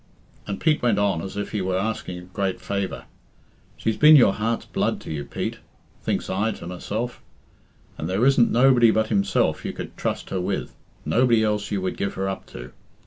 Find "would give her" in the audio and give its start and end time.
11.83-12.27